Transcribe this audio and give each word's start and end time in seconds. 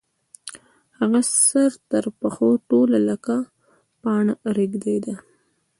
هغه 0.99 1.19
سر 1.45 1.71
تر 1.89 2.03
پښو 2.19 2.49
ټوله 2.69 2.99
لکه 3.09 3.35
پاڼه 4.01 4.33
رېږدېده. 4.55 5.15